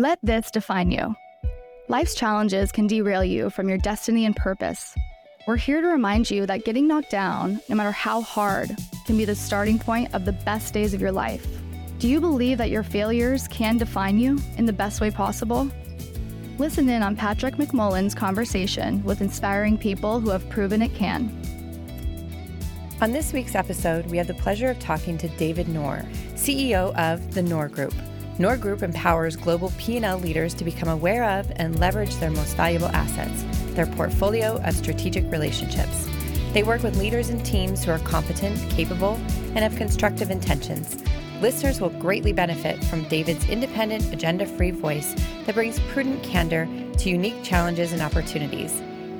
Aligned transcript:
Let 0.00 0.18
this 0.22 0.50
define 0.50 0.90
you. 0.90 1.14
Life's 1.88 2.14
challenges 2.14 2.72
can 2.72 2.86
derail 2.86 3.22
you 3.22 3.50
from 3.50 3.68
your 3.68 3.76
destiny 3.76 4.24
and 4.24 4.34
purpose. 4.34 4.96
We're 5.46 5.58
here 5.58 5.82
to 5.82 5.88
remind 5.88 6.30
you 6.30 6.46
that 6.46 6.64
getting 6.64 6.88
knocked 6.88 7.10
down, 7.10 7.60
no 7.68 7.76
matter 7.76 7.90
how 7.90 8.22
hard, 8.22 8.74
can 9.04 9.18
be 9.18 9.26
the 9.26 9.34
starting 9.34 9.78
point 9.78 10.14
of 10.14 10.24
the 10.24 10.32
best 10.32 10.72
days 10.72 10.94
of 10.94 11.02
your 11.02 11.12
life. 11.12 11.46
Do 11.98 12.08
you 12.08 12.18
believe 12.18 12.56
that 12.56 12.70
your 12.70 12.82
failures 12.82 13.46
can 13.48 13.76
define 13.76 14.18
you 14.18 14.38
in 14.56 14.64
the 14.64 14.72
best 14.72 15.02
way 15.02 15.10
possible? 15.10 15.70
Listen 16.56 16.88
in 16.88 17.02
on 17.02 17.14
Patrick 17.14 17.56
McMullan's 17.56 18.14
conversation 18.14 19.04
with 19.04 19.20
inspiring 19.20 19.76
people 19.76 20.18
who 20.18 20.30
have 20.30 20.48
proven 20.48 20.80
it 20.80 20.94
can. 20.94 21.28
On 23.02 23.12
this 23.12 23.34
week's 23.34 23.54
episode, 23.54 24.06
we 24.06 24.16
have 24.16 24.28
the 24.28 24.32
pleasure 24.32 24.70
of 24.70 24.78
talking 24.78 25.18
to 25.18 25.28
David 25.36 25.68
Nour, 25.68 26.06
CEO 26.36 26.96
of 26.96 27.34
the 27.34 27.42
Nour 27.42 27.68
Group. 27.68 27.92
Nour 28.40 28.56
Group 28.56 28.82
empowers 28.82 29.36
global 29.36 29.70
P&L 29.76 30.16
leaders 30.16 30.54
to 30.54 30.64
become 30.64 30.88
aware 30.88 31.24
of 31.24 31.52
and 31.56 31.78
leverage 31.78 32.16
their 32.16 32.30
most 32.30 32.56
valuable 32.56 32.88
assets, 32.88 33.44
their 33.74 33.84
portfolio 33.84 34.56
of 34.62 34.74
strategic 34.74 35.30
relationships. 35.30 36.08
They 36.54 36.62
work 36.62 36.82
with 36.82 36.96
leaders 36.96 37.28
and 37.28 37.44
teams 37.44 37.84
who 37.84 37.90
are 37.90 37.98
competent, 37.98 38.58
capable, 38.70 39.16
and 39.48 39.58
have 39.58 39.76
constructive 39.76 40.30
intentions. 40.30 41.04
Listeners 41.42 41.82
will 41.82 41.90
greatly 41.90 42.32
benefit 42.32 42.82
from 42.84 43.06
David's 43.08 43.46
independent, 43.50 44.10
agenda 44.10 44.46
free 44.46 44.70
voice 44.70 45.14
that 45.44 45.54
brings 45.54 45.78
prudent 45.92 46.22
candor 46.22 46.66
to 46.96 47.10
unique 47.10 47.44
challenges 47.44 47.92
and 47.92 48.00
opportunities. 48.00 48.72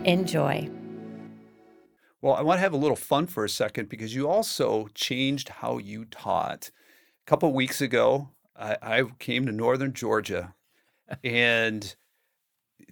Enjoy. 0.07 0.67
Well, 2.23 2.37
I 2.37 2.41
want 2.41 2.57
to 2.57 2.63
have 2.63 2.73
a 2.73 2.79
little 2.79 2.97
fun 2.97 3.27
for 3.27 3.45
a 3.45 3.51
second 3.51 3.91
because 3.91 4.15
you 4.15 4.31
also 4.31 4.89
changed 4.95 5.51
how 5.51 5.77
you 5.77 6.07
taught. 6.07 6.71
A 7.27 7.29
couple 7.29 7.53
weeks 7.53 7.83
ago, 7.83 8.31
I, 8.61 8.77
I 8.83 9.03
came 9.19 9.47
to 9.47 9.53
northern 9.53 9.93
Georgia, 9.95 10.55
and 11.25 11.97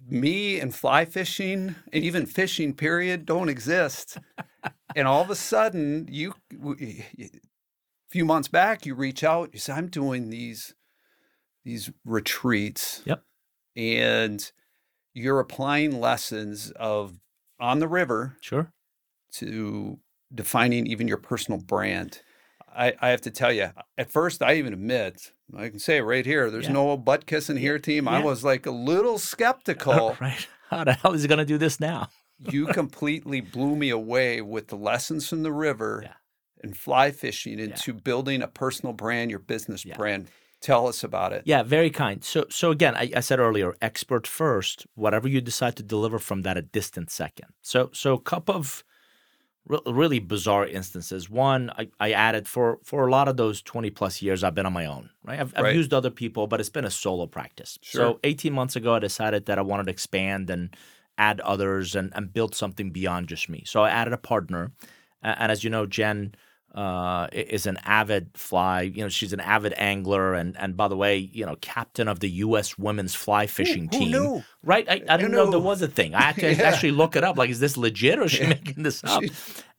me 0.07 0.59
and 0.59 0.73
fly 0.73 1.05
fishing 1.05 1.75
and 1.93 2.03
even 2.03 2.25
fishing 2.25 2.73
period 2.73 3.25
don't 3.25 3.49
exist. 3.49 4.17
and 4.95 5.07
all 5.07 5.21
of 5.21 5.29
a 5.29 5.35
sudden, 5.35 6.07
you 6.09 6.33
a 6.79 7.03
few 8.09 8.25
months 8.25 8.47
back, 8.47 8.85
you 8.85 8.95
reach 8.95 9.23
out. 9.23 9.49
You 9.53 9.59
say, 9.59 9.73
"I'm 9.73 9.87
doing 9.87 10.29
these 10.29 10.73
these 11.63 11.91
retreats." 12.03 13.01
Yep. 13.05 13.23
And 13.75 14.51
you're 15.13 15.39
applying 15.39 15.99
lessons 15.99 16.71
of 16.71 17.19
on 17.59 17.79
the 17.79 17.87
river 17.87 18.37
Sure. 18.41 18.71
to 19.33 19.99
defining 20.33 20.87
even 20.87 21.07
your 21.07 21.17
personal 21.17 21.59
brand. 21.59 22.21
I, 22.75 22.93
I 23.01 23.09
have 23.09 23.21
to 23.21 23.31
tell 23.31 23.51
you, 23.51 23.69
at 23.97 24.11
first, 24.11 24.41
I 24.41 24.55
even 24.55 24.73
admit, 24.73 25.31
I 25.55 25.69
can 25.69 25.79
say 25.79 25.97
it 25.97 26.01
right 26.01 26.25
here, 26.25 26.49
there's 26.51 26.65
Yeah. 26.65 26.73
no 26.73 26.97
butt 26.97 27.25
kissing 27.25 27.57
here 27.57 27.79
team. 27.79 28.07
I 28.07 28.23
was 28.23 28.43
like 28.43 28.65
a 28.65 28.71
little 28.71 29.17
skeptical. 29.33 30.17
Right. 30.21 30.47
How 30.69 30.83
the 30.83 30.93
hell 30.93 31.13
is 31.13 31.23
he 31.23 31.27
going 31.27 31.39
to 31.39 31.45
do 31.45 31.57
this 31.57 31.79
now? 31.79 32.09
you 32.41 32.67
completely 32.67 33.41
blew 33.41 33.75
me 33.75 33.89
away 33.89 34.39
with 34.39 34.67
the 34.69 34.75
lessons 34.77 35.27
from 35.27 35.43
the 35.43 35.51
river 35.51 36.01
Yeah. 36.05 36.13
and 36.63 36.77
fly 36.77 37.11
fishing 37.11 37.59
into 37.59 37.91
building 37.93 38.41
a 38.41 38.47
personal 38.47 38.93
brand, 38.93 39.29
your 39.29 39.39
business 39.41 39.83
Yeah. 39.83 39.97
brand. 39.97 40.27
Tell 40.61 40.87
us 40.87 41.03
about 41.03 41.33
it. 41.33 41.43
Yeah, 41.45 41.63
very 41.63 41.89
kind. 41.89 42.23
So, 42.23 42.45
so 42.49 42.71
again, 42.71 42.95
I, 42.95 43.11
I 43.15 43.19
said 43.19 43.39
earlier, 43.39 43.75
expert 43.81 44.25
first. 44.25 44.85
Whatever 44.95 45.27
you 45.27 45.41
decide 45.41 45.75
to 45.77 45.83
deliver 45.83 46.17
from 46.19 46.43
that, 46.43 46.55
a 46.57 46.61
distant 46.61 47.09
second. 47.11 47.47
So, 47.61 47.89
so 47.93 48.13
a 48.13 48.19
couple 48.21 48.55
of 48.55 48.83
re- 49.69 49.79
really 49.85 50.19
bizarre 50.19 50.67
instances. 50.67 51.29
One, 51.29 51.69
I, 51.77 51.87
I 51.99 52.11
added 52.11 52.47
for 52.47 52.79
for 52.83 53.07
a 53.07 53.11
lot 53.11 53.27
of 53.29 53.37
those 53.37 53.61
twenty 53.61 53.89
plus 53.89 54.21
years, 54.21 54.43
I've 54.43 54.55
been 54.55 54.65
on 54.65 54.73
my 54.73 54.85
own. 54.85 55.09
Right, 55.23 55.39
I've, 55.39 55.53
I've 55.55 55.63
Right. 55.63 55.75
used 55.75 55.93
other 55.93 56.09
people, 56.09 56.47
but 56.47 56.59
it's 56.59 56.69
been 56.69 56.85
a 56.85 56.91
solo 56.91 57.27
practice. 57.27 57.79
Sure. 57.81 58.01
So, 58.01 58.19
eighteen 58.25 58.51
months 58.53 58.75
ago, 58.75 58.95
I 58.95 58.99
decided 58.99 59.45
that 59.45 59.57
I 59.57 59.61
wanted 59.61 59.85
to 59.85 59.91
expand 59.91 60.49
and 60.49 60.75
add 61.17 61.39
others 61.41 61.95
and 61.95 62.11
and 62.15 62.33
build 62.33 62.55
something 62.55 62.89
beyond 62.91 63.29
just 63.29 63.47
me. 63.47 63.63
So, 63.65 63.81
I 63.83 63.89
added 63.89 64.13
a 64.13 64.17
partner, 64.17 64.71
and 65.23 65.51
as 65.51 65.63
you 65.63 65.69
know, 65.69 65.85
Jen 65.85 66.33
uh, 66.75 67.27
is 67.31 67.65
an 67.65 67.77
avid 67.83 68.29
fly. 68.35 68.81
You 68.81 69.03
know, 69.03 69.09
she's 69.09 69.33
an 69.33 69.39
avid 69.39 69.73
angler, 69.77 70.33
and 70.33 70.55
and 70.57 70.77
by 70.77 70.87
the 70.87 70.95
way, 70.95 71.17
you 71.17 71.45
know, 71.45 71.55
captain 71.61 72.07
of 72.07 72.19
the 72.19 72.29
U.S. 72.29 72.77
women's 72.77 73.15
fly 73.15 73.47
fishing 73.47 73.89
team. 73.89 74.11
knew? 74.11 74.43
Right? 74.63 74.87
I, 74.89 75.01
I 75.09 75.17
didn't 75.17 75.31
know 75.31 75.49
there 75.49 75.59
was 75.59 75.81
a 75.81 75.87
thing. 75.87 76.13
I 76.13 76.21
had 76.31 76.35
to 76.35 76.53
Yeah. 76.53 76.63
actually 76.63 76.91
look 76.91 77.15
it 77.15 77.23
up. 77.23 77.37
Like, 77.37 77.49
is 77.49 77.59
this 77.59 77.75
legit 77.77 78.19
or 78.19 78.23
is 78.23 78.31
she 78.31 78.45
making 78.45 78.83
this 78.83 79.03
up? 79.03 79.23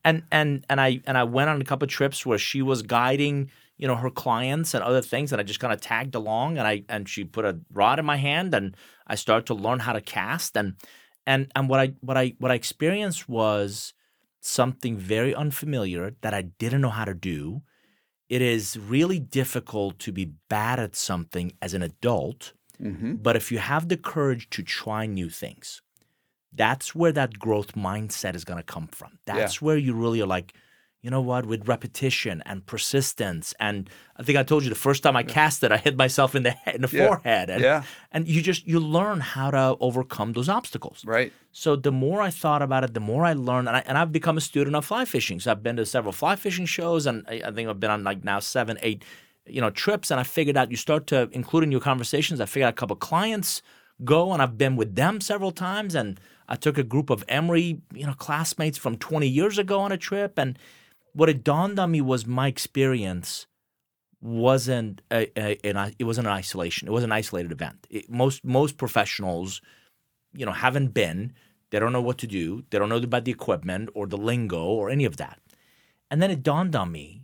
And 0.03 0.23
and 0.31 0.65
and 0.69 0.81
I 0.81 1.01
and 1.07 1.17
I 1.17 1.23
went 1.23 1.49
on 1.49 1.61
a 1.61 1.63
couple 1.65 1.85
of 1.85 1.89
trips 1.91 2.25
where 2.25 2.37
she 2.37 2.61
was 2.61 2.81
guiding, 2.81 3.51
you 3.77 3.87
know, 3.87 3.95
her 3.95 4.09
clients 4.09 4.73
and 4.73 4.83
other 4.83 5.01
things, 5.01 5.31
and 5.31 5.39
I 5.39 5.43
just 5.43 5.59
kind 5.59 5.71
of 5.73 5.79
tagged 5.79 6.15
along. 6.15 6.57
And 6.57 6.67
I 6.67 6.83
and 6.89 7.07
she 7.07 7.23
put 7.23 7.45
a 7.45 7.59
rod 7.71 7.99
in 7.99 8.05
my 8.05 8.17
hand, 8.17 8.53
and 8.53 8.75
I 9.07 9.15
started 9.15 9.45
to 9.47 9.53
learn 9.53 9.79
how 9.79 9.93
to 9.93 10.01
cast. 10.01 10.57
And 10.57 10.75
and 11.25 11.51
and 11.55 11.69
what 11.69 11.79
I 11.79 11.93
what 12.01 12.17
I 12.17 12.33
what 12.39 12.51
I 12.51 12.55
experienced 12.55 13.29
was 13.29 13.93
something 14.41 14.97
very 14.97 15.35
unfamiliar 15.35 16.11
that 16.21 16.33
I 16.33 16.43
didn't 16.43 16.81
know 16.81 16.89
how 16.89 17.05
to 17.05 17.13
do. 17.13 17.63
It 18.29 18.41
is 18.41 18.77
really 18.79 19.19
difficult 19.19 19.99
to 19.99 20.11
be 20.11 20.35
bad 20.49 20.79
at 20.79 20.95
something 20.95 21.53
as 21.61 21.73
an 21.73 21.83
adult, 21.83 22.53
hmm 22.79 23.15
but 23.23 23.35
if 23.35 23.51
you 23.51 23.59
have 23.59 23.89
the 23.89 23.97
courage 23.97 24.49
to 24.51 24.63
try 24.63 25.05
new 25.07 25.29
things, 25.29 25.81
that's 26.53 26.95
where 26.95 27.11
that 27.13 27.39
growth 27.39 27.73
mindset 27.73 28.35
is 28.35 28.45
going 28.45 28.59
to 28.59 28.63
come 28.73 28.87
from. 28.87 29.19
That's 29.25 29.61
where 29.61 29.77
you 29.77 29.93
really 29.93 30.21
are 30.21 30.27
like, 30.27 30.55
you 31.01 31.09
know 31.09 31.21
what, 31.21 31.45
with 31.47 31.67
repetition 31.67 32.43
and 32.45 32.63
persistence. 32.67 33.55
And 33.59 33.89
I 34.17 34.23
think 34.23 34.37
I 34.37 34.43
told 34.43 34.63
you 34.63 34.69
the 34.69 34.75
first 34.75 35.01
time 35.01 35.15
I 35.15 35.23
cast 35.23 35.63
it, 35.63 35.71
I 35.71 35.77
hit 35.77 35.97
myself 35.97 36.35
in 36.35 36.43
the 36.43 36.51
head, 36.51 36.75
in 36.75 36.81
the 36.83 36.89
Yeah. 36.91 37.07
forehead. 37.07 37.49
And, 37.49 37.61
Yeah. 37.63 37.83
and 38.11 38.27
you 38.27 38.41
just, 38.41 38.67
you 38.67 38.79
learn 38.79 39.19
how 39.19 39.49
to 39.51 39.75
overcome 39.79 40.33
those 40.33 40.47
obstacles. 40.47 41.03
Right. 41.03 41.33
So 41.51 41.75
the 41.75 41.91
more 41.91 42.21
I 42.21 42.29
thought 42.29 42.61
about 42.61 42.83
it, 42.83 42.93
the 42.93 42.99
more 42.99 43.25
I 43.25 43.33
learned, 43.33 43.67
and, 43.67 43.77
I, 43.77 43.83
and 43.87 43.97
I've 43.97 44.11
become 44.11 44.37
a 44.37 44.41
student 44.41 44.75
of 44.75 44.85
fly 44.85 45.05
fishing. 45.05 45.39
So 45.39 45.51
I've 45.51 45.63
been 45.63 45.77
to 45.77 45.85
several 45.85 46.11
fly 46.13 46.35
fishing 46.35 46.67
shows, 46.67 47.07
and 47.07 47.25
I, 47.27 47.41
I 47.45 47.51
think 47.51 47.67
I've 47.67 47.79
been 47.79 47.91
on 47.91 48.03
like 48.03 48.23
now 48.23 48.39
seven, 48.39 48.77
eight, 48.83 49.03
you 49.47 49.59
know, 49.59 49.71
trips. 49.71 50.11
And 50.11 50.19
I 50.19 50.23
figured 50.23 50.55
out 50.55 50.69
you 50.69 50.77
start 50.77 51.07
to 51.07 51.29
include 51.31 51.63
in 51.63 51.71
your 51.71 51.81
conversations. 51.81 52.39
I 52.39 52.45
figured 52.45 52.67
out 52.67 52.73
a 52.73 52.81
couple 52.81 52.95
clients 52.95 53.63
go, 54.03 54.33
and 54.33 54.41
I've 54.41 54.57
been 54.57 54.75
with 54.75 54.95
them 54.95 55.19
several 55.19 55.51
times. 55.51 55.95
And 55.95 56.19
I 56.47 56.55
took 56.55 56.77
a 56.77 56.83
group 56.83 57.09
of 57.09 57.23
Emory, 57.27 57.81
you 57.93 58.05
know, 58.05 58.13
classmates 58.13 58.77
from 58.77 58.97
20 58.97 59.27
years 59.27 59.57
ago 59.57 59.79
on 59.79 59.91
a 59.91 59.97
trip, 59.97 60.37
and 60.37 60.59
what 61.13 61.29
it 61.29 61.43
dawned 61.43 61.79
on 61.79 61.91
me 61.91 62.01
was 62.01 62.25
my 62.25 62.47
experience 62.47 63.47
wasn't 64.21 65.01
a, 65.11 65.27
a, 65.39 65.57
an, 65.67 65.93
it 65.97 66.03
wasn't 66.03 66.27
an 66.27 66.33
isolation. 66.33 66.87
It 66.87 66.91
was 66.91 67.03
an 67.03 67.11
isolated 67.11 67.51
event. 67.51 67.87
It, 67.89 68.09
most 68.09 68.43
most 68.45 68.77
professionals 68.77 69.61
you 70.33 70.45
know, 70.45 70.51
haven't 70.51 70.89
been. 70.89 71.33
They 71.69 71.79
don't 71.79 71.93
know 71.93 72.01
what 72.01 72.17
to 72.19 72.27
do. 72.27 72.63
They 72.69 72.77
don't 72.77 72.89
know 72.89 72.97
about 72.97 73.25
the 73.25 73.31
equipment 73.31 73.89
or 73.93 74.07
the 74.07 74.17
lingo 74.17 74.63
or 74.63 74.89
any 74.89 75.05
of 75.05 75.17
that. 75.17 75.39
And 76.09 76.21
then 76.21 76.31
it 76.31 76.43
dawned 76.43 76.75
on 76.75 76.91
me: 76.91 77.23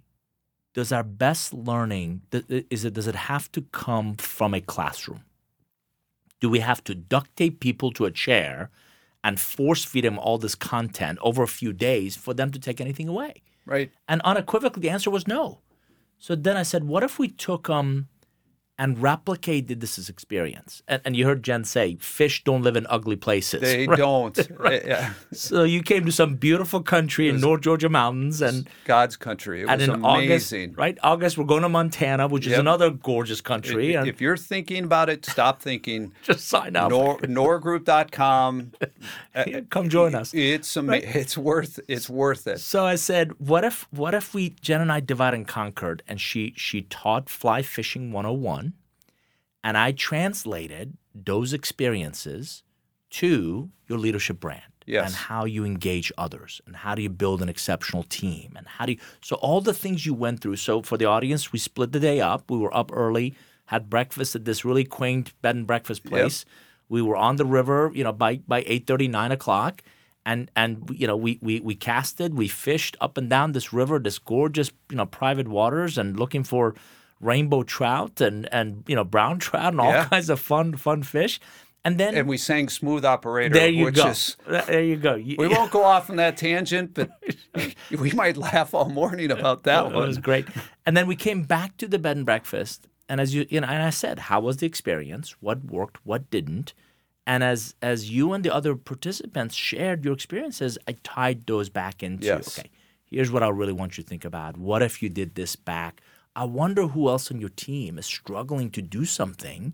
Does 0.73 0.91
our 0.91 1.03
best 1.03 1.53
learning 1.53 2.21
is 2.49 2.85
it? 2.85 2.93
Does 2.93 3.07
it 3.07 3.15
have 3.15 3.51
to 3.53 3.61
come 3.61 4.15
from 4.15 4.53
a 4.53 4.61
classroom? 4.61 5.23
Do 6.39 6.49
we 6.49 6.59
have 6.59 6.83
to 6.85 6.95
duct 6.95 7.35
tape 7.35 7.59
people 7.59 7.91
to 7.91 8.05
a 8.05 8.11
chair 8.11 8.69
and 9.23 9.39
force 9.39 9.83
feed 9.83 10.03
them 10.03 10.19
all 10.19 10.37
this 10.37 10.55
content 10.55 11.17
over 11.21 11.41
a 11.43 11.47
few 11.47 11.73
days 11.73 12.15
for 12.15 12.33
them 12.33 12.51
to 12.51 12.59
take 12.59 12.79
anything 12.79 13.07
away? 13.07 13.41
Right. 13.67 13.91
And 14.07 14.21
unequivocally, 14.23 14.81
the 14.81 14.89
answer 14.89 15.11
was 15.11 15.27
no. 15.27 15.59
So 16.17 16.35
then 16.35 16.57
I 16.57 16.63
said, 16.63 16.85
what 16.85 17.03
if 17.03 17.19
we 17.19 17.27
took 17.27 17.69
um 17.69 18.07
and 18.77 18.97
replicated 18.97 19.79
this 19.79 19.97
as 19.97 20.09
experience? 20.09 20.81
And, 20.87 21.01
and 21.05 21.15
you 21.15 21.25
heard 21.25 21.43
Jen 21.43 21.63
say, 21.63 21.95
fish 21.99 22.43
don't 22.43 22.61
live 22.61 22.75
in 22.75 22.85
ugly 22.89 23.15
places. 23.15 23.61
They 23.61 23.87
right? 23.87 23.97
don't. 23.97 24.37
Yeah. 24.67 25.13
So 25.31 25.63
you 25.63 25.81
came 25.81 26.05
to 26.05 26.11
some 26.11 26.35
beautiful 26.35 26.81
country 26.81 27.29
in 27.29 27.39
North 27.39 27.61
Georgia 27.61 27.89
mountains, 27.89 28.41
and 28.41 28.67
God's 28.85 29.15
country. 29.15 29.61
It 29.61 29.69
and 29.69 29.79
was 29.79 29.89
in 29.89 30.05
August, 30.05 30.53
right? 30.75 30.97
August, 31.03 31.37
we're 31.37 31.45
going 31.45 31.63
to 31.63 31.69
Montana, 31.69 32.27
which 32.27 32.45
is 32.47 32.57
another 32.57 32.89
gorgeous 32.91 33.41
country, 33.41 33.93
If, 33.93 33.99
and 33.99 34.07
if 34.09 34.21
you're 34.21 34.37
thinking 34.37 34.83
about 34.83 35.09
it, 35.09 35.25
stop 35.25 35.61
thinking. 35.61 36.11
just 36.23 36.47
sign 36.47 36.75
up. 36.75 36.89
Nour, 36.91 37.17
nourgroup.com. 37.19 38.71
Yeah, 39.35 39.61
come 39.69 39.89
join 39.89 40.15
us. 40.15 40.33
It's 40.33 40.75
ama- 40.77 40.97
it's 40.97 41.37
worth 41.37 41.79
it's 41.87 42.09
worth 42.09 42.47
it. 42.47 42.59
So 42.59 42.85
I 42.85 42.95
said, 42.95 43.31
what 43.39 43.63
if 43.63 43.87
what 43.91 44.13
if 44.13 44.33
we 44.33 44.49
Jen 44.61 44.81
and 44.81 44.91
I 44.91 44.99
divide 44.99 45.33
and 45.33 45.47
conquered 45.47 46.03
and 46.07 46.19
she 46.19 46.53
she 46.55 46.83
taught 46.83 47.29
fly 47.29 47.61
fishing 47.61 48.11
101 48.11 48.66
and 49.67 49.77
I 49.77 49.91
translated 49.91 50.87
those 51.13 51.51
experiences 51.51 52.63
to 53.09 53.69
your 53.89 53.99
leadership 53.99 54.39
brand 54.39 54.61
Yes. 54.85 55.07
and 55.07 55.15
how 55.15 55.43
you 55.43 55.65
engage 55.65 56.09
others 56.17 56.61
and 56.65 56.73
how 56.83 56.95
do 56.95 57.01
you 57.01 57.09
build 57.09 57.41
an 57.41 57.49
exceptional 57.49 58.03
team 58.03 58.53
and 58.55 58.65
how 58.65 58.85
do 58.85 58.93
you 58.93 58.99
so 59.21 59.35
all 59.47 59.59
the 59.59 59.73
things 59.73 60.05
you 60.05 60.13
went 60.13 60.39
through. 60.39 60.55
So 60.55 60.81
for 60.81 60.97
the 60.97 61.03
audience 61.15 61.51
we 61.51 61.59
split 61.59 61.91
the 61.91 61.99
day 61.99 62.21
up. 62.21 62.49
We 62.49 62.57
were 62.57 62.73
up 62.81 62.89
early 62.93 63.35
had 63.65 63.89
breakfast 63.89 64.33
at 64.37 64.45
this 64.45 64.63
really 64.63 64.85
quaint 64.85 65.33
bed 65.41 65.55
and 65.57 65.67
breakfast 65.67 66.05
place. 66.05 66.45
We 66.87 67.01
were 67.01 67.17
on 67.17 67.35
the 67.35 67.45
river 67.59 67.91
you 67.93 68.03
know 68.05 68.13
by 68.13 68.37
by 68.47 68.63
8.30 68.63 69.09
9 69.09 69.31
o'clock. 69.33 69.73
And 70.25 70.49
and 70.55 70.69
you 71.01 71.07
know 71.07 71.17
we, 71.25 71.31
we 71.41 71.59
we 71.69 71.75
casted 71.75 72.29
we 72.41 72.47
fished 72.47 72.95
up 73.01 73.17
and 73.17 73.29
down 73.29 73.51
this 73.51 73.73
river 73.73 73.99
this 73.99 74.19
gorgeous 74.19 74.69
you 74.91 74.97
know 74.99 75.05
private 75.05 75.47
waters 75.49 75.97
and 75.97 76.17
looking 76.17 76.43
for 76.45 76.75
rainbow 77.19 77.63
trout 77.63 78.21
and 78.21 78.47
and 78.53 78.83
you 78.87 78.95
know 78.95 79.03
brown 79.03 79.39
trout 79.45 79.73
and 79.73 79.81
all 79.81 79.91
Yeah. 79.91 80.05
kinds 80.05 80.29
of 80.29 80.39
fun 80.39 80.75
fun 80.77 81.03
fish. 81.03 81.39
And 81.85 81.97
then 81.97 82.15
And 82.17 82.27
we 82.27 82.37
sang 82.37 82.67
Smooth 82.67 83.05
Operator, 83.05 83.53
there 83.53 83.69
you 83.69 83.85
which 83.85 83.95
go. 83.95 84.07
is 84.07 84.35
there 84.45 84.83
you 84.83 84.97
go. 84.97 85.15
You- 85.15 85.37
we 85.39 85.47
won't 85.55 85.71
go 85.71 85.83
off 85.83 86.09
on 86.09 86.17
that 86.17 86.35
tangent, 86.35 86.93
but 86.93 87.09
we 87.97 88.11
might 88.11 88.35
laugh 88.35 88.73
all 88.73 88.89
morning 88.89 89.31
about 89.31 89.63
that 89.63 89.85
It 89.85 89.93
one. 89.93 90.07
was 90.07 90.17
great. 90.17 90.47
And 90.85 90.97
then 90.97 91.07
we 91.07 91.15
came 91.15 91.43
back 91.43 91.77
to 91.77 91.87
the 91.87 91.97
bed 91.97 92.17
and 92.17 92.25
breakfast, 92.25 92.87
and 93.07 93.21
as 93.21 93.33
you 93.33 93.45
you 93.49 93.61
know, 93.61 93.67
and 93.67 93.81
I 93.83 93.89
said, 93.91 94.19
how 94.19 94.41
was 94.41 94.57
the 94.57 94.65
experience? 94.65 95.35
What 95.39 95.63
worked? 95.65 95.97
What 96.05 96.29
didn't? 96.29 96.73
And 97.25 97.41
as 97.43 97.73
as 97.81 98.09
you 98.09 98.33
and 98.33 98.43
the 98.43 98.53
other 98.53 98.75
participants 98.75 99.55
shared 99.55 100.03
your 100.03 100.13
experiences, 100.13 100.77
I 100.89 100.93
tied 101.03 101.45
those 101.47 101.69
back 101.69 102.03
into 102.03 102.25
Yes. 102.27 102.59
okay. 102.59 102.69
Here's 103.05 103.31
what 103.31 103.43
I 103.43 103.47
really 103.49 103.73
want 103.73 103.97
you 103.97 104.03
to 104.03 104.09
think 104.09 104.25
about. 104.25 104.57
What 104.57 104.81
if 104.81 105.01
you 105.01 105.07
did 105.09 105.35
this 105.35 105.55
back? 105.55 106.01
I 106.37 106.45
wonder 106.61 106.83
who 106.93 107.09
else 107.09 107.31
on 107.31 107.39
your 107.41 107.49
team 107.67 107.97
is 107.97 108.05
struggling 108.05 108.69
to 108.77 108.81
do 108.97 109.03
something 109.05 109.73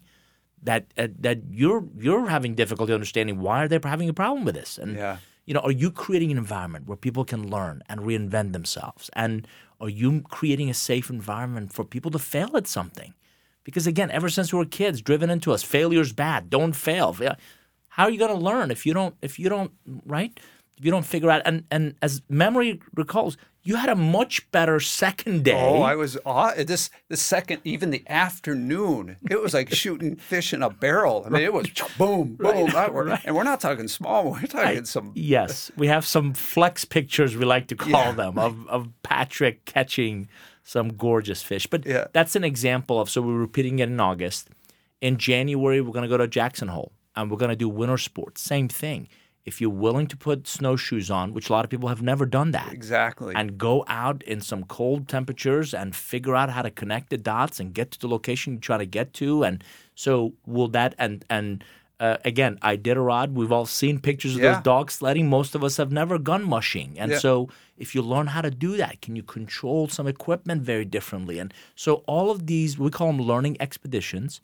that 0.69 0.83
uh, 0.97 1.09
that 1.19 1.39
you're 1.51 1.83
you're 2.05 2.27
having 2.35 2.55
difficulty 2.55 2.93
understanding. 2.93 3.35
Why 3.45 3.55
are 3.63 3.67
they 3.67 3.79
having 3.83 4.09
a 4.09 4.13
problem 4.13 4.45
with 4.45 4.55
this? 4.55 4.77
And 4.83 4.95
Yeah. 4.95 5.17
you 5.47 5.53
know, 5.53 5.59
are 5.67 5.77
you 5.83 5.89
creating 5.91 6.31
an 6.31 6.37
environment 6.37 6.87
where 6.87 6.95
people 7.07 7.25
can 7.25 7.41
learn 7.55 7.83
and 7.89 8.01
reinvent 8.09 8.53
themselves? 8.53 9.09
And 9.23 9.45
are 9.81 9.89
you 10.01 10.21
creating 10.37 10.69
a 10.69 10.73
safe 10.89 11.07
environment 11.09 11.73
for 11.75 11.83
people 11.83 12.11
to 12.11 12.19
fail 12.19 12.51
at 12.55 12.67
something? 12.67 13.13
Because 13.65 13.85
again, 13.93 14.09
ever 14.11 14.29
since 14.29 14.47
we 14.53 14.59
were 14.59 14.65
kids, 14.81 15.01
driven 15.01 15.29
into 15.29 15.51
us, 15.55 15.63
failure's 15.63 16.13
bad. 16.13 16.49
Don't 16.49 16.75
fail. 16.89 17.15
How 17.95 18.03
are 18.05 18.09
you 18.13 18.19
going 18.25 18.35
to 18.37 18.45
learn 18.49 18.71
if 18.71 18.85
you 18.85 18.93
don't? 18.93 19.15
If 19.21 19.37
you 19.39 19.49
don't, 19.49 19.71
right? 20.17 20.33
You 20.83 20.91
don't 20.91 21.05
figure 21.05 21.29
out, 21.29 21.41
and 21.45 21.63
and 21.71 21.95
as 22.01 22.21
memory 22.29 22.81
recalls, 22.93 23.37
you 23.63 23.77
had 23.77 23.89
a 23.89 23.95
much 23.95 24.51
better 24.51 24.79
second 24.79 25.43
day. 25.45 25.53
Oh, 25.59 25.81
I 25.81 25.95
was 25.95 26.17
aw- 26.25 26.53
this 26.55 26.89
the 27.09 27.15
second, 27.17 27.61
even 27.63 27.89
the 27.91 28.03
afternoon. 28.09 29.17
It 29.29 29.41
was 29.41 29.53
like 29.53 29.73
shooting 29.73 30.15
fish 30.17 30.53
in 30.53 30.61
a 30.61 30.69
barrel. 30.69 31.23
I 31.25 31.29
mean, 31.29 31.43
it 31.43 31.53
was 31.53 31.67
boom, 31.97 32.35
boom, 32.35 32.75
I- 32.75 32.89
we're- 32.89 33.17
and 33.25 33.35
we're 33.35 33.43
not 33.43 33.61
talking 33.61 33.87
small. 33.87 34.31
We're 34.31 34.41
talking 34.47 34.85
some. 34.85 35.11
Yes, 35.15 35.71
we 35.77 35.87
have 35.87 36.05
some 36.05 36.33
flex 36.33 36.83
pictures 36.85 37.35
we 37.37 37.45
like 37.45 37.67
to 37.67 37.75
call 37.75 37.91
Yeah. 37.91 38.11
them 38.11 38.37
of, 38.37 38.67
of 38.67 38.89
Patrick 39.03 39.63
catching 39.65 40.27
some 40.63 40.89
gorgeous 40.89 41.41
fish. 41.41 41.65
But 41.67 41.85
Yeah. 41.85 42.05
that's 42.13 42.35
an 42.35 42.43
example 42.43 42.99
of 42.99 43.09
so 43.09 43.21
we're 43.21 43.37
repeating 43.37 43.79
it 43.79 43.87
in 43.89 43.99
August. 43.99 44.49
In 45.01 45.17
January, 45.17 45.81
we're 45.81 45.91
going 45.91 46.03
to 46.03 46.09
go 46.09 46.17
to 46.17 46.27
Jackson 46.27 46.67
Hole 46.69 46.91
and 47.15 47.29
we're 47.29 47.37
going 47.37 47.49
to 47.49 47.55
do 47.55 47.67
winter 47.69 47.97
sports. 47.97 48.41
Same 48.41 48.67
thing. 48.69 49.07
If 49.45 49.59
you're 49.59 49.69
willing 49.69 50.07
to 50.07 50.15
put 50.15 50.47
snowshoes 50.47 51.09
on, 51.11 51.33
which 51.33 51.49
a 51.49 51.53
lot 51.53 51.65
of 51.65 51.69
people 51.69 51.89
have 51.89 52.01
never 52.01 52.25
done 52.25 52.51
that, 52.51 52.71
Exactly. 52.71 53.35
and 53.35 53.57
go 53.57 53.83
out 53.87 54.23
in 54.23 54.39
some 54.39 54.63
cold 54.63 55.07
temperatures 55.09 55.73
and 55.73 55.93
figure 55.95 56.35
out 56.35 56.49
how 56.49 56.61
to 56.61 56.71
connect 56.71 57.09
the 57.09 57.17
dots 57.17 57.59
and 57.59 57.73
get 57.73 57.91
to 57.91 57.99
the 57.99 58.07
location 58.07 58.53
you're 58.53 58.61
trying 58.61 58.79
to 58.79 58.85
get 58.85 59.13
to. 59.15 59.43
And 59.43 59.63
so 59.95 60.33
will 60.45 60.69
that 60.69 60.95
and 60.97 61.25
and 61.29 61.63
uh, 61.99 62.17
again, 62.25 62.57
Iditarod. 62.63 63.33
We've 63.33 63.51
all 63.51 63.65
seen 63.67 63.99
pictures 63.99 64.35
of 64.35 64.41
Yeah. 64.41 64.53
those 64.55 64.63
dogs 64.63 64.93
sledding. 64.95 65.29
Most 65.29 65.55
of 65.55 65.63
us 65.63 65.77
have 65.77 65.91
never 65.91 66.17
gone 66.17 66.43
mushing, 66.43 66.97
and 66.99 67.11
Yeah. 67.11 67.19
so 67.19 67.49
if 67.77 67.93
you 67.95 68.01
learn 68.01 68.27
how 68.27 68.41
to 68.41 68.49
do 68.51 68.75
that, 68.77 68.99
can 69.01 69.15
you 69.15 69.23
control 69.23 69.87
some 69.87 70.07
equipment 70.07 70.63
very 70.63 70.85
differently? 70.85 71.37
And 71.39 71.53
so 71.75 72.03
all 72.07 72.29
of 72.31 72.47
these 72.47 72.77
we 72.79 72.89
call 72.89 73.07
them 73.07 73.21
learning 73.21 73.55
expeditions. 73.59 74.41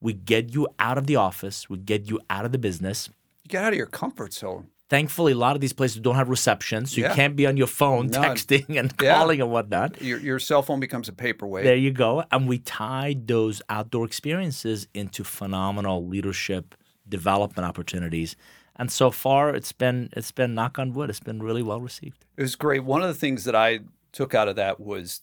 We 0.00 0.12
get 0.14 0.54
you 0.54 0.68
out 0.78 0.96
of 0.98 1.06
the 1.06 1.16
office. 1.16 1.68
We 1.68 1.78
get 1.78 2.08
you 2.10 2.20
out 2.30 2.44
of 2.46 2.52
the 2.52 2.58
business 2.58 3.10
you 3.44 3.48
get 3.48 3.64
out 3.64 3.72
of 3.72 3.76
your 3.76 3.86
comfort 3.86 4.32
zone. 4.32 4.68
thankfully 4.88 5.32
a 5.32 5.36
lot 5.36 5.54
of 5.56 5.60
these 5.62 5.72
places 5.72 6.00
don't 6.00 6.16
have 6.16 6.28
reception 6.28 6.84
so 6.86 6.96
you 6.98 7.04
Yeah. 7.04 7.14
can't 7.14 7.34
be 7.34 7.46
on 7.46 7.56
your 7.56 7.66
phone 7.66 8.08
None. 8.08 8.22
texting 8.24 8.78
and 8.78 8.92
Yeah. 9.00 9.14
calling 9.18 9.40
and 9.40 9.50
whatnot 9.50 10.00
Your, 10.02 10.18
your 10.20 10.38
cell 10.38 10.62
phone 10.62 10.80
becomes 10.80 11.08
a 11.08 11.12
paperweight. 11.12 11.64
there 11.64 11.76
you 11.76 11.90
go 11.92 12.24
and 12.30 12.46
we 12.46 12.58
tied 12.58 13.26
those 13.26 13.62
outdoor 13.68 14.04
experiences 14.04 14.86
into 14.94 15.24
phenomenal 15.24 16.06
leadership 16.06 16.74
development 17.08 17.66
opportunities 17.66 18.36
and 18.76 18.90
so 18.92 19.10
far 19.10 19.54
it's 19.54 19.72
been 19.72 20.08
it's 20.12 20.32
been 20.32 20.54
knock 20.54 20.78
on 20.78 20.92
wood 20.92 21.08
it's 21.10 21.20
been 21.20 21.42
really 21.42 21.62
well 21.62 21.80
received 21.80 22.24
It 22.36 22.42
was 22.42 22.54
great. 22.56 22.84
One 22.84 23.02
of 23.02 23.08
the 23.08 23.14
things 23.24 23.44
that 23.44 23.56
I 23.56 23.80
took 24.12 24.34
out 24.34 24.48
of 24.48 24.56
that 24.56 24.78
was 24.78 25.20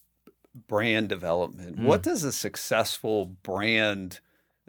brand 0.67 1.09
development. 1.09 1.77
Mm. 1.77 1.83
What 1.83 2.01
does 2.01 2.23
a 2.23 2.31
successful 2.31 3.25
brand, 3.43 4.19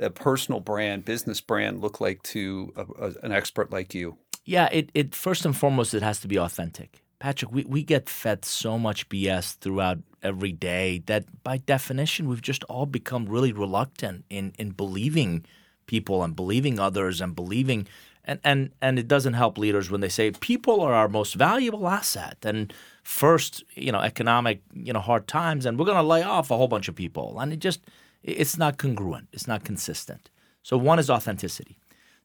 a 0.00 0.10
personal 0.10 0.60
brand, 0.60 1.04
business 1.04 1.40
brand 1.40 1.80
look 1.80 2.00
like 2.00 2.22
to 2.22 2.72
a, 2.76 3.06
a, 3.06 3.14
an 3.22 3.32
expert 3.32 3.70
like 3.70 3.94
you? 3.94 4.16
yeah 4.44 4.68
it, 4.72 4.90
it 4.94 5.14
first 5.14 5.44
and 5.44 5.56
foremost 5.56 5.94
it 5.94 6.02
has 6.02 6.20
to 6.20 6.28
be 6.28 6.38
authentic 6.38 7.02
patrick 7.18 7.52
we, 7.52 7.64
we 7.64 7.82
get 7.82 8.08
fed 8.08 8.44
so 8.44 8.78
much 8.78 9.08
bs 9.08 9.56
throughout 9.58 9.98
every 10.22 10.52
day 10.52 11.02
that 11.06 11.24
by 11.44 11.56
definition 11.58 12.28
we've 12.28 12.42
just 12.42 12.64
all 12.64 12.86
become 12.86 13.26
really 13.26 13.52
reluctant 13.52 14.24
in 14.30 14.52
in 14.58 14.70
believing 14.70 15.44
people 15.86 16.22
and 16.22 16.36
believing 16.36 16.78
others 16.78 17.20
and 17.20 17.34
believing 17.36 17.86
and 18.24 18.40
and 18.44 18.70
and 18.80 18.98
it 18.98 19.08
doesn't 19.08 19.34
help 19.34 19.58
leaders 19.58 19.90
when 19.90 20.00
they 20.00 20.08
say 20.08 20.30
people 20.30 20.80
are 20.80 20.94
our 20.94 21.08
most 21.08 21.34
valuable 21.34 21.86
asset 21.88 22.36
and 22.42 22.72
first 23.02 23.64
you 23.74 23.92
know 23.92 24.00
economic 24.00 24.62
you 24.72 24.92
know 24.92 25.00
hard 25.00 25.26
times 25.26 25.66
and 25.66 25.78
we're 25.78 25.86
going 25.86 25.96
to 25.96 26.02
lay 26.02 26.22
off 26.22 26.50
a 26.50 26.56
whole 26.56 26.68
bunch 26.68 26.88
of 26.88 26.94
people 26.94 27.38
and 27.40 27.52
it 27.52 27.58
just 27.58 27.80
it's 28.22 28.56
not 28.58 28.76
congruent 28.78 29.28
it's 29.32 29.46
not 29.46 29.64
consistent 29.64 30.30
so 30.62 30.76
one 30.76 30.98
is 30.98 31.08
authenticity 31.10 31.78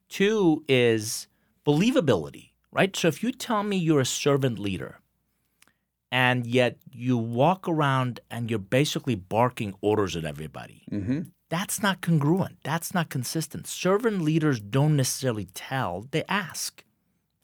two 0.09 0.63
is 0.67 1.27
believability 1.65 2.49
right 2.71 2.95
so 2.95 3.07
if 3.07 3.23
you 3.23 3.31
tell 3.31 3.63
me 3.63 3.77
you're 3.77 4.01
a 4.01 4.05
servant 4.05 4.59
leader 4.59 4.99
and 6.11 6.45
yet 6.45 6.77
you 6.91 7.17
walk 7.17 7.67
around 7.67 8.19
and 8.29 8.49
you're 8.49 8.59
basically 8.59 9.15
barking 9.15 9.73
orders 9.81 10.15
at 10.15 10.25
everybody 10.25 10.83
Mm-hmm. 10.91 11.21
that's 11.49 11.81
not 11.81 12.01
congruent. 12.01 12.57
That's 12.63 12.93
not 12.93 13.09
consistent. 13.09 13.67
Servant 13.67 14.21
leaders 14.21 14.59
don't 14.59 14.95
necessarily 14.95 15.45
tell, 15.53 16.07
they 16.11 16.23
ask. 16.27 16.83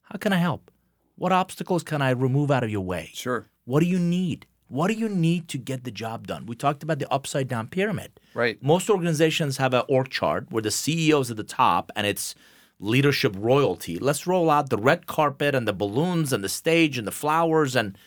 How 0.04 0.18
can 0.18 0.34
I 0.34 0.38
help? 0.38 0.72
What 1.16 1.32
obstacles 1.32 1.84
can 1.84 2.02
I 2.02 2.10
remove 2.12 2.50
out 2.52 2.64
of 2.64 2.70
your 2.72 2.82
way? 2.94 3.12
Sure. 3.14 3.48
What 3.66 3.80
do 3.82 3.86
you 3.86 4.00
need? 4.00 4.46
What 4.72 4.88
do 4.88 4.94
you 4.94 5.10
need 5.10 5.50
to 5.50 5.58
get 5.58 5.84
the 5.84 5.92
job 5.92 6.28
done? 6.28 6.46
We 6.46 6.56
talked 6.56 6.82
about 6.82 7.00
the 7.00 7.14
upside 7.14 7.50
down 7.50 7.68
pyramid. 7.68 8.18
Right. 8.34 8.58
Most 8.64 8.90
organizations 8.90 9.58
have 9.58 9.74
an 9.74 9.84
org 9.90 10.10
chart 10.10 10.48
where 10.50 10.62
the 10.62 10.70
CEO 10.70 11.20
is 11.20 11.30
at 11.30 11.36
the 11.36 11.44
top 11.44 11.92
and 11.94 12.08
it's 12.08 12.36
leadership 12.80 13.36
royalty. 13.38 14.00
Let's 14.00 14.26
roll 14.26 14.50
out 14.50 14.70
the 14.70 14.78
red 14.78 15.08
carpet 15.08 15.56
and 15.56 15.68
the 15.68 15.74
balloons 15.74 16.32
and 16.32 16.42
the 16.42 16.48
stage 16.48 16.98
and 16.98 17.06
the 17.06 17.12
flowers. 17.12 17.76
And 17.76 17.98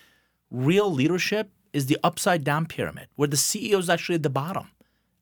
real 0.51 0.91
leadership 0.91 1.51
is 1.75 1.85
the 1.85 1.99
upside 2.03 2.45
down 2.45 2.65
pyramid 2.65 3.09
where 3.15 3.29
the 3.29 3.37
CEO 3.37 3.79
is 3.79 3.91
actually 3.91 4.15
at 4.15 4.23
the 4.23 4.31
bottom. 4.31 4.69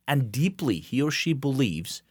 And 0.07 0.31
deeply, 0.31 0.79
he 0.79 1.03
or 1.03 1.11
she 1.11 1.33
believes, 1.33 2.05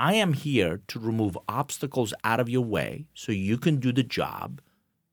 I 0.00 0.14
am 0.14 0.32
here 0.32 0.80
to 0.88 0.98
remove 0.98 1.38
obstacles 1.48 2.12
out 2.24 2.40
of 2.40 2.48
your 2.48 2.64
way 2.64 3.06
so 3.14 3.30
you 3.30 3.56
can 3.56 3.76
do 3.76 3.92
the 3.92 4.02
job 4.02 4.60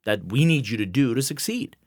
that 0.03 0.32
we 0.32 0.46
need 0.46 0.70
you 0.70 0.77
to 0.77 0.88
do 0.88 1.13
to 1.13 1.22
succeed. 1.22 1.77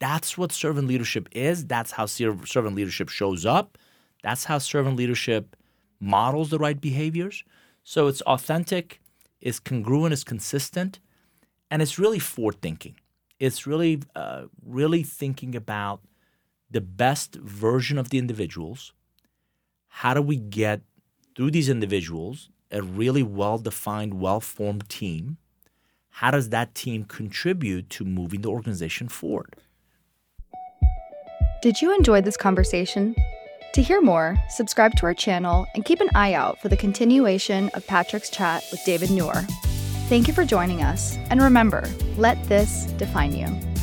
That's 0.00 0.36
what 0.36 0.52
servant 0.52 0.88
leadership 0.88 1.28
is. 1.32 1.66
That's 1.66 1.92
how 1.92 2.06
servant 2.06 2.74
leadership 2.74 3.08
shows 3.08 3.46
up. 3.46 3.78
That's 4.22 4.44
how 4.44 4.58
servant 4.58 4.96
leadership 4.96 5.56
models 6.00 6.50
the 6.50 6.58
right 6.58 6.80
behaviors. 6.80 7.44
So 7.84 8.08
it's 8.08 8.22
authentic, 8.22 9.00
it's 9.40 9.60
congruent, 9.60 10.12
it's 10.12 10.24
consistent, 10.24 11.00
and 11.70 11.82
it's 11.82 11.98
really 11.98 12.18
forward 12.18 12.60
thinking. 12.60 12.96
It's 13.38 13.66
really, 13.66 14.02
uh, 14.14 14.44
really 14.64 15.02
thinking 15.02 15.54
about 15.54 16.00
the 16.70 16.80
best 16.80 17.34
version 17.36 17.98
of 17.98 18.08
the 18.10 18.18
individuals. 18.18 18.92
How 19.88 20.14
do 20.14 20.22
we 20.22 20.36
get 20.36 20.80
through 21.36 21.50
these 21.50 21.68
individuals 21.68 22.48
a 22.70 22.82
really 22.82 23.22
well 23.22 23.58
defined, 23.58 24.14
well 24.14 24.40
formed 24.40 24.88
team? 24.88 25.36
How 26.10 26.30
does 26.30 26.48
that 26.50 26.74
team 26.74 27.04
contribute 27.04 27.90
to 27.90 28.04
moving 28.04 28.42
the 28.42 28.50
organization 28.50 29.08
forward? 29.08 29.56
Did 31.64 31.80
you 31.80 31.94
enjoy 31.94 32.20
this 32.20 32.36
conversation? 32.36 33.16
To 33.72 33.80
hear 33.80 34.02
more, 34.02 34.36
subscribe 34.50 34.96
to 34.96 35.06
our 35.06 35.14
channel 35.14 35.66
and 35.74 35.82
keep 35.82 36.02
an 36.02 36.10
eye 36.14 36.34
out 36.34 36.58
for 36.58 36.68
the 36.68 36.76
continuation 36.76 37.70
of 37.72 37.86
Patrick's 37.86 38.28
chat 38.28 38.62
with 38.70 38.84
David 38.84 39.10
Nour. 39.10 39.32
Thank 40.10 40.28
you 40.28 40.34
for 40.34 40.44
joining 40.44 40.82
us, 40.82 41.16
and 41.30 41.40
remember, 41.40 41.88
let 42.18 42.36
this 42.50 42.84
define 42.98 43.34
you. 43.34 43.73